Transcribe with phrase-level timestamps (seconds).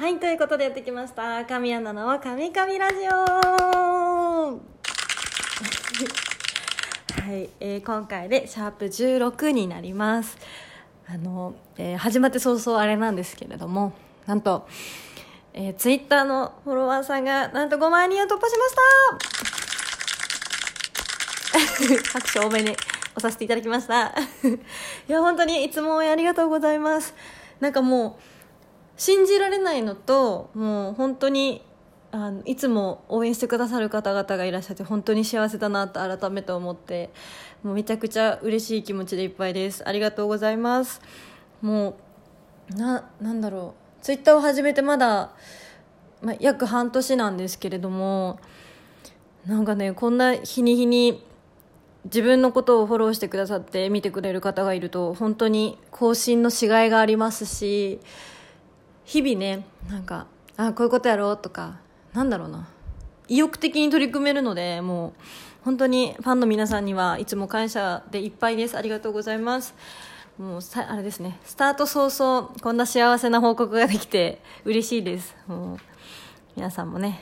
[0.00, 1.44] はいということでやってきました。
[1.44, 3.10] 神アナの「神々ラジオ」
[4.48, 4.56] は
[7.34, 10.38] い、えー今回でシャープ16になります。
[11.06, 13.92] あの、えー始まって早々あれなんですけれども
[14.24, 14.66] なんと、
[15.52, 18.74] えー、ツイッターのフォロワーさんがなんと5万人を突破しまし
[22.00, 22.08] た。
[22.18, 22.78] 拍手多めに押
[23.20, 24.14] させていただきました。
[25.06, 27.14] いや本当にいつも応援ありがとうございます。
[27.60, 28.39] なんかもう
[29.00, 31.62] 信じられないのともう本当に
[32.12, 37.08] あのいつも応援してくださる方々がいらっしゃって本当に幸せだなと改めて思って
[37.62, 39.88] もうめちゃくちゃ嬉しい気持ちでいっぱいです。
[39.88, 41.00] ありがとうございます。
[41.62, 41.96] も
[42.70, 44.02] うななんだろう。
[44.04, 45.30] ツイッターを始めてまだ、
[46.20, 48.38] ま、約半年なんですけれども
[49.46, 51.24] なんかねこんな日に日に
[52.04, 58.00] 自分のことをフォローしてくださって見てくれる方がいると本当に更新のしがいがありますし
[59.10, 61.80] 日々ねなんかあこういうことやろうとか
[62.12, 62.68] なんだろうな。
[63.26, 65.12] 意欲的に取り組めるのでもう
[65.64, 68.78] 本当にファンの皆さんにはいつも感謝でいっぱいです。
[68.78, 69.74] ありがとうございます。
[70.38, 71.40] もうあれですね。
[71.44, 75.36] スタート早々こんな幸せな報告ができて嬉しいです。
[75.48, 75.78] もう
[76.54, 77.20] 皆さんもね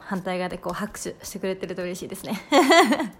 [0.00, 2.32] 反対側でこう拍手してくれてると嬉しいですね。
[2.50, 3.14] は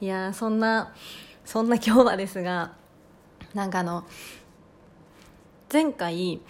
[0.00, 0.04] い。
[0.04, 0.92] いやそんな
[1.44, 2.74] そんな今日はですが
[3.54, 4.04] なんかあの
[5.72, 6.40] 前回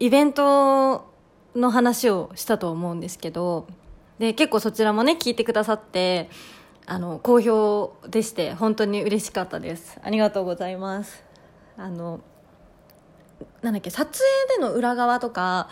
[0.00, 1.12] イベント
[1.54, 3.66] の話をしたと思うんですけど
[4.18, 6.28] で結構そちらもね聞いてくださって
[6.86, 9.98] あの好評でして本当に嬉しかったです。
[10.02, 11.24] ありがとうございます。
[11.76, 12.20] あの
[13.62, 14.04] なんだっけ撮
[14.48, 15.68] 影での裏側とか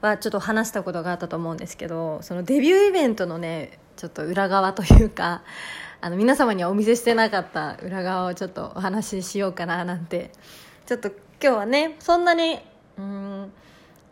[0.00, 5.42] はちょっと話したことがあったと思うんですけどそのデビューイベントのねちょっと裏側というか
[6.00, 10.30] あの皆様にはお見せしてなかった裏側をちょっとお話ししようかななんて
[10.86, 12.58] ちょっと今日はねそんなに
[12.98, 13.52] うん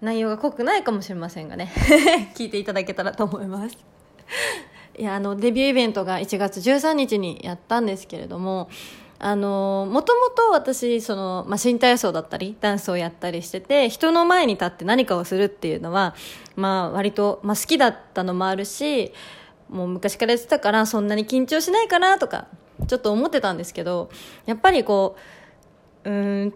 [0.00, 1.72] 内容が濃くないかもしれませんがね
[2.36, 3.76] 聞いていただけたらと思います。
[4.98, 8.70] いやあのデビューイベントが1月13日にやったんですけれども
[9.18, 16.14] あのもともと私その、まあ、身体操だったりダンスをやったりしてて人の前に立って何かをするっていうのは、
[16.54, 19.12] まあ、割と、まあ、好きだったのもあるし
[19.68, 22.46] もう昔からやってたからそんなに緊張しないかなとか
[22.86, 24.10] ちょっと思ってたんですけど
[24.44, 25.16] やっぱりこ
[26.04, 26.54] ううん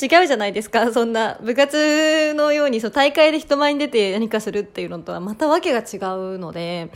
[0.00, 0.90] 違うじゃないですか。
[0.94, 6.90] そんな部活のようにそう大会で人前に出て何かするっていうのとはまた訳が違うので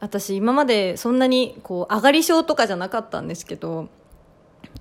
[0.00, 3.88] 私今までそんなにこう上がり症とかじゃなかったんですけど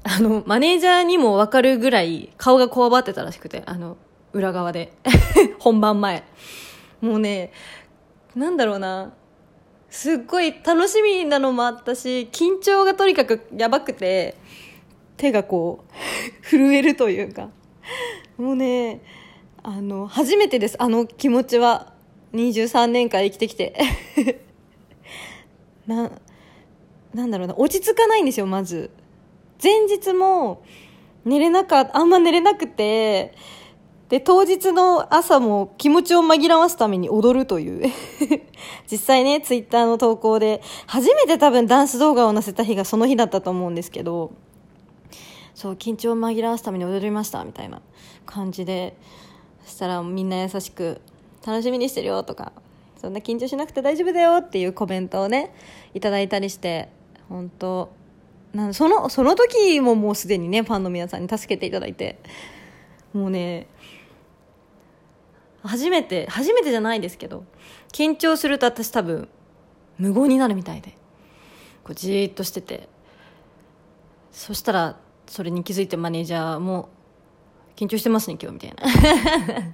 [0.04, 3.98] あのマネージャーにも分かるぐらい顔がこわばってたらしくてあの
[4.34, 4.94] 裏側で。
[5.60, 6.24] 本番前。
[7.02, 7.52] もうね
[8.36, 9.14] なんだろうな。
[9.90, 14.38] すっごい楽しみなのもあったし緊張がとにかくやばくて
[15.22, 15.94] 手がこう
[16.50, 17.50] 震えるというか。
[18.38, 19.02] もうね
[19.62, 21.94] あの初めてですあの気持ちは。
[22.34, 23.76] 23年間生きてきて。
[25.86, 26.10] な
[27.14, 28.90] なんだろうな落ち着かないんですよまず。
[29.62, 30.64] 前日も
[31.26, 33.36] 寝れなかあんま寝れなくて。
[34.10, 37.90] で当日の朝も気持ちを紛らわすために踊るという。
[38.90, 44.32] 実際ねツイッターの投稿で初めて多分ダンス動画を載せた日がその日だったと思うんですけど。
[45.62, 47.84] そう緊張を紛らわすために踊りましたみたいな
[48.26, 48.98] 感じで
[49.64, 51.02] そしたらみんな優しく
[51.46, 52.52] 「楽しみにしてるよ」とか
[52.98, 55.54] 「そんな緊張しなくて大丈夫だよ」っていうコメントをね
[55.94, 56.90] いただいたりして
[57.30, 57.92] 本当
[58.56, 62.18] なんそのその時ももうすでにねファンの皆さんに助けていただいて
[63.14, 63.68] もうね
[65.62, 67.44] 初めて初めてじゃないですけど
[67.94, 69.30] 緊張すると私多分
[70.00, 70.98] 無言になるみたいで
[71.84, 72.90] こうじーっとしてて
[74.32, 74.98] そしたら
[75.32, 76.90] それに気づいてマネージャーも
[77.78, 79.74] 「緊張してますね今日」みたいな。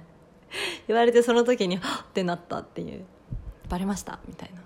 [0.86, 3.04] 言われてその時に「はっ!」ってなったっていう。
[3.68, 4.62] バレましたみたいな。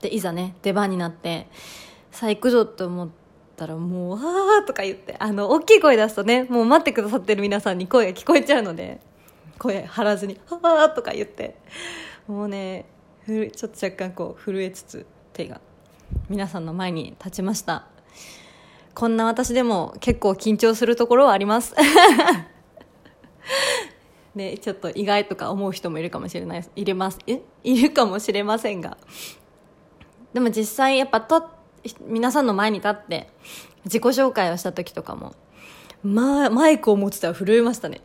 [0.00, 1.46] でいざね出番になって
[2.10, 3.08] さあ行くぞって思っ
[3.56, 9.00] たらもう「あー」とか言ってあの大きい声出すとねもう待ってくださってる皆さんに声が聞こえちゃうので
[9.60, 11.54] 声張らずに「あー」とか言って
[12.26, 12.86] もうね
[13.26, 15.60] ちょっと若干こう震えつつ手が
[16.28, 17.86] 皆さんの前に立ちました。
[18.94, 21.74] こんな私でも結構緊張するところはあります。
[24.34, 27.18] ね、ちょっと意外とか思う人もいるかもしれないいれます。
[27.26, 27.42] え？
[27.64, 28.96] いるかもしれませんが。
[30.32, 31.50] でも実際やっぱと
[32.06, 33.28] 皆さんの前に立って
[33.84, 35.34] 自己紹介をした時とかも、
[36.02, 38.00] まあ、マイクを持ってたら震えましたね。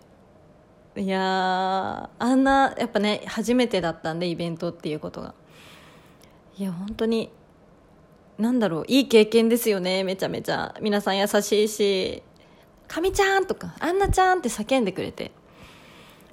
[0.96, 5.34] いやあんなやっぱね初めてだったんでイベントっていうことが。
[6.58, 7.32] いや本当に
[8.38, 10.76] なんだろういい経験ですよねめちゃめちゃ。
[10.82, 12.24] 皆さん優しいし
[12.88, 15.32] 「かみちゃん」とか「あんなちゃん」って叫んでくれて。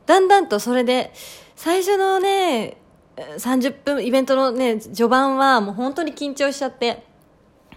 [0.06, 1.12] だんだんとそれで
[1.56, 2.76] 最初のね
[3.16, 7.04] 30分イベントのね序盤はもう本当に緊張しちゃって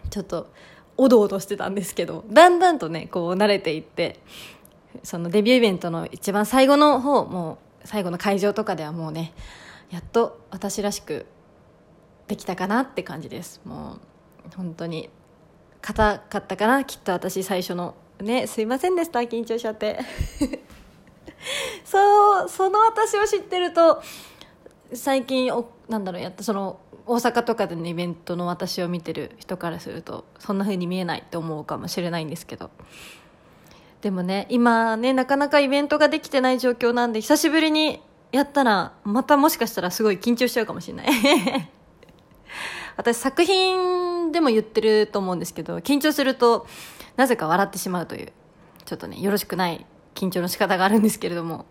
[0.10, 0.52] ちょっと
[0.98, 4.20] おどおどしてたんですけどだんだんとねこう慣れていって
[5.04, 9.34] そのデビューイベントの一番最後の方もう最後の会場とかではもうね
[9.92, 11.26] やっと私らしく
[12.28, 13.62] できたかなって感じです。
[13.64, 14.00] もう
[14.56, 15.10] 本当に。
[15.82, 16.84] 硬かったかな？
[16.84, 20.00] きっと私最初のねすいませんでした緊張しちゃって。
[21.86, 24.02] そうその私を知ってると
[24.94, 32.70] 最近おなんだろうやったその大阪とかでのイベントの私を見てる人からするとそんな風に見えないって思うかもしれないんですけど。
[34.02, 38.02] でもね今ねなかなかイベントができてない状況なんで久しぶりに
[38.32, 41.08] やったらまたもしかしたらすごい緊張しちゃうかもしれない。
[42.98, 46.68] 私作品でも言ってると思うんですけど緊張すると
[47.16, 48.34] なぜか笑ってしまうという
[48.86, 49.86] ちょっとねよろしくない
[50.16, 51.66] 緊張の仕方があるんですけれども。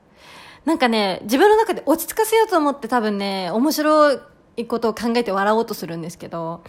[0.64, 4.20] なんかね自分の中で落ち着かせようと思って多分ね面白
[4.56, 6.64] いことを考えて笑おうとするんですけど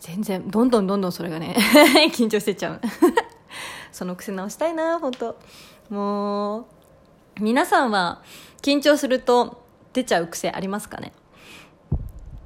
[0.00, 1.54] 全然どんどんどんどんそれがね
[2.14, 2.80] 緊張してっちゃう。
[3.92, 5.36] その癖直したいな本当。
[5.88, 6.66] もう
[7.40, 8.22] 皆さんは
[8.60, 9.62] 緊張すると
[9.92, 11.12] 出ちゃう癖ありますかね？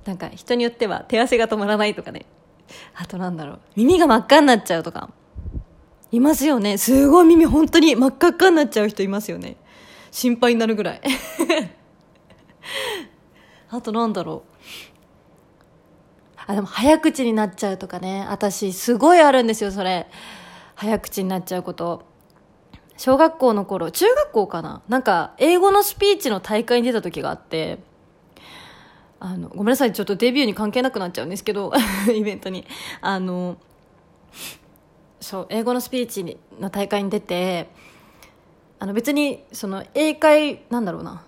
[0.05, 2.27] なんか人によっては手汗が止まらないとかね。
[2.95, 3.61] あとなんだろう。
[3.77, 5.11] 耳が真っ赤になっちゃうとか。
[6.11, 6.77] いますよね。
[6.79, 9.57] すごい耳本当に真っ赤っかになっちゃう人いますよね。
[10.11, 11.01] 心配になるぐらい。
[13.71, 14.53] あとなんだろう。
[16.47, 18.27] あでも早口になっちゃうとかね。
[18.29, 20.09] 私すごいあるんですよそれ。
[20.75, 22.05] 早口になっちゃうこと。
[22.99, 24.83] 小学校の頃中学校かな。
[24.89, 27.79] なんか英語のスピーチの大会に出た時があって。
[29.25, 31.73] あのごめんなさいちょっとデビューに関係なくなっちゃうんですけど
[32.13, 32.67] イベントに。
[33.01, 33.57] あの
[35.21, 37.71] そう英語のスピーチの大会に出て
[38.81, 41.23] あの別にその英会なんだろうな。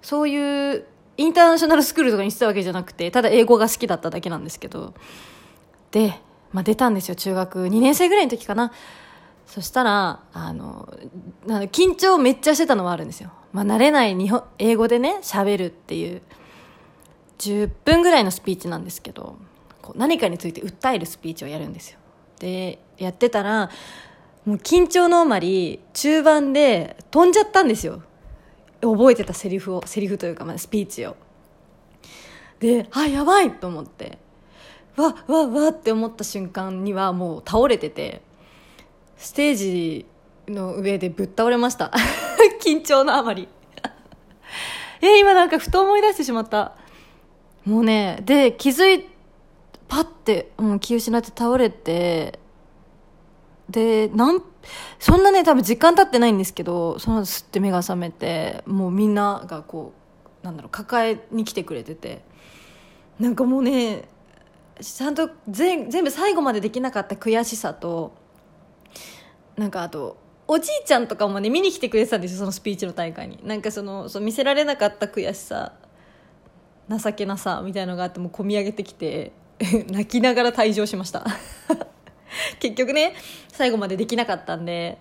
[0.00, 0.86] そういう
[1.18, 4.94] インターナショナルスクールとかにしてたわけじゃなくてただ英語が好きだっただけなんですけど。
[5.90, 6.18] で、
[6.52, 7.66] まあ、出たんですよ中学。
[7.66, 8.72] 2年生ぐらいの時かな。
[9.46, 10.88] そしたらあの
[11.46, 16.22] 緊張めっちゃしてたのもあるんですよ、まあ、慣れない日本英語でね喋るっていう。
[17.38, 19.36] 10分ぐらいのスピーチなんですけど
[19.82, 21.98] こう何かについて訴えるスピーチをやるんですよ。
[22.38, 23.70] でやってたら
[24.44, 28.02] もう緊張のあまり中盤で飛んじゃったんですよ。
[28.80, 31.16] 覚えてたセリフをセリフというか、まあ、スピーチを。
[32.60, 33.50] であやばい！
[33.52, 34.18] と思って。
[34.96, 35.68] わわわ！
[35.68, 38.22] って思った瞬間にはもう倒れてて
[39.16, 40.06] ステージ
[40.48, 41.92] の上でぶっ倒れました。
[42.62, 43.48] 緊張のあまり。
[45.02, 46.76] え今なんかふと思い出してしまった。
[47.66, 49.06] もうねで気づい
[49.88, 52.38] パッてもう気失って倒れて
[53.68, 54.42] でなん
[54.98, 59.92] そんなね多分時間経ってないんですけどその後すって目が覚めてもうみんながこ
[60.42, 62.24] うなんだろう抱えに来てくれてて
[63.18, 64.08] なんかもうね
[64.80, 68.14] ちゃんと全全部最後までできなかった悔しさと
[69.56, 73.40] なんかあとおじいちゃんとかもね見に来てくれてたんですよそのスピーチの大会に。
[73.42, 75.72] なんかそのそ見せられなかった悔しさ
[76.88, 79.32] 情けなさみたいのがあっても込み上げてきて
[79.90, 81.24] 泣きながら退場しました。
[82.60, 83.14] 結局ね
[83.48, 84.98] 最後までできなかったんで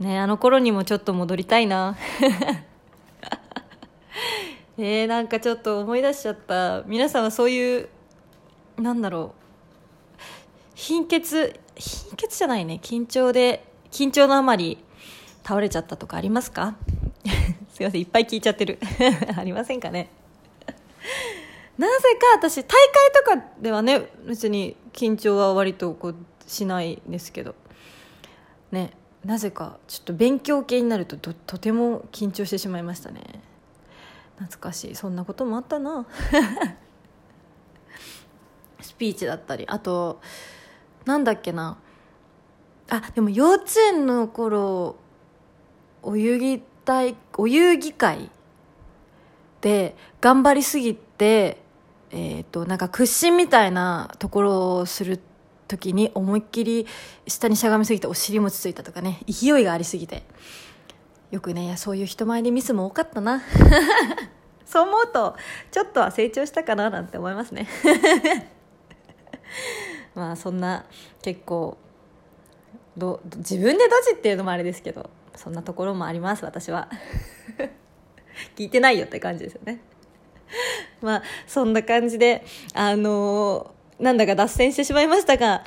[0.00, 1.96] ねあの頃にもちょっと戻りたいな。
[4.76, 6.82] え ー、なんかちょっと思い出しちゃった。
[6.86, 7.88] 皆さんはそういう
[8.76, 10.20] なんだろう
[10.74, 12.80] 貧血貧血じゃないね。
[12.82, 14.82] 緊張で緊張のあまり
[15.44, 16.76] 倒れちゃったとかありますか？
[17.72, 18.78] すいませんいっぱい聞いちゃってる。
[19.36, 20.10] ありませんかね？
[21.78, 22.70] なぜか私大会
[23.38, 26.16] とかではね別に緊張は割とこう
[26.46, 27.54] しないですけど。
[28.70, 28.92] ね
[29.24, 33.40] なぜかちょっと勉強系になるととても緊張してしまいましたね。
[34.36, 34.94] 懐かしい。
[34.94, 36.06] そんなこともあったな。
[38.82, 39.64] スピーチだったり。
[39.66, 40.20] あと
[41.06, 41.78] なんだっけな。
[42.90, 44.96] あでも幼稚園の頃
[46.02, 48.30] お遊戯大お遊戯会
[49.62, 51.63] で頑張りすぎて
[52.16, 55.18] えーと、なんか屈伸みたいなところをする
[55.66, 56.86] 時に思いっきり
[57.26, 60.22] 下にしゃがみすぎてお尻もつついたとかね勢いがありすぎて。
[61.32, 63.42] よくねそういう人前でミスも多かったな。
[64.64, 65.36] そう思うと
[65.72, 67.66] ちょっとは成長したかななんて思いますね。
[70.14, 70.84] まあそんな
[71.22, 71.76] 結構
[72.96, 76.88] ど自分でドジっていうのもあれですけどそんなところもあります私は。
[78.54, 79.80] 聞いてないよって感じですよね。
[81.02, 82.44] まあそんな感じで
[82.74, 85.64] あのー、なんだか脱線してしまいましたが、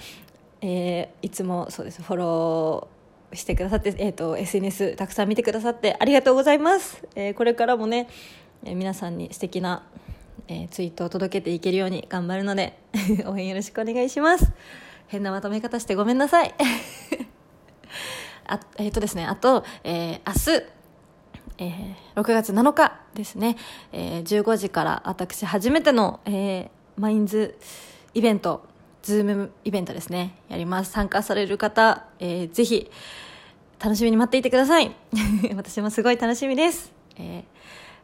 [0.61, 2.01] えー、いつもそうです。
[2.01, 2.97] フォロー
[3.35, 8.07] してくださって、えーと、SNS たくさん見てくださってありがとうございます、えー、これからもね、
[8.63, 9.83] え、皆さんに素敵な、
[10.47, 12.79] え、ツイートを届けていけるように頑張るので
[13.27, 14.51] 応援よろしくお願いします。
[15.07, 16.53] 変なまとめ方してごめんなさい。
[18.49, 20.63] あえっ、とですねあと、えー、明日
[21.59, 23.57] えー、6月7日ですね、
[23.91, 27.57] えー、15時から私初めての、えー、マインズ
[28.13, 28.67] イベント
[29.01, 30.35] ズームイベントですね。
[30.49, 30.91] やります。
[30.91, 32.91] 参加される方、えー、ぜひ
[33.79, 34.93] 楽しみに待っていてください。
[35.55, 37.43] 私もすごい楽しみです、えー、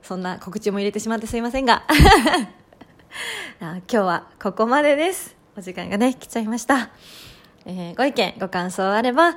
[0.02, 1.84] そんな告知も入れてしまってすいませんが。
[3.60, 5.36] 今日はここまでです。
[5.56, 6.90] お時間がね来ちゃいました、
[7.66, 9.36] えー、ご意見ご感想あれば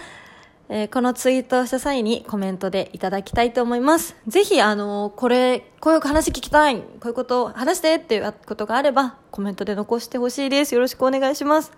[0.68, 4.16] えー、このツイートをした際にコメントでいただきたいと思います。
[4.26, 10.74] ぜひ、あの、これ、こういう話聞きたい、こういうことを話してっていうことがあれば、コメントで残してほしいです。
[10.74, 11.72] よろしくお願いします。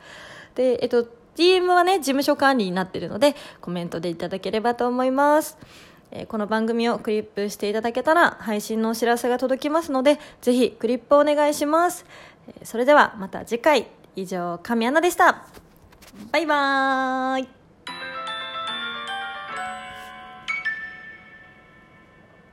[0.54, 5.58] で、えっと、DM はね、事務所管理になってるので、コメントでいただければと思います。
[6.10, 12.06] えー、この番組をクリップしていただけたら、配信のお知らせが届きますので、ぜひクリップお願いします。
[12.48, 15.46] え、それではまた次回、以上、神アナでした。
[16.32, 17.57] バイバーイ。